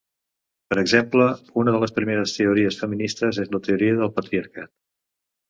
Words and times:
Per 0.69 0.77
exemple, 0.83 1.27
una 1.63 1.73
de 1.75 1.81
les 1.83 1.93
primeres 1.97 2.33
teories 2.39 2.79
feministes 2.85 3.41
és 3.45 3.53
la 3.59 3.63
teoria 3.69 4.01
del 4.01 4.13
patriarcat. 4.19 4.75